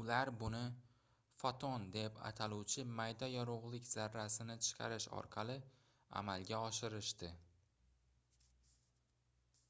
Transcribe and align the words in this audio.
ular 0.00 0.28
buni 0.42 0.58
foton 1.44 1.86
deb 1.96 2.20
ataluvchi 2.28 2.84
mayda 3.00 3.28
yorugʻlik 3.32 3.88
zarrasini 3.94 4.56
chiqarish 4.68 5.06
orqali 5.22 5.56
amalga 6.22 6.62
oshirishdi 6.68 7.32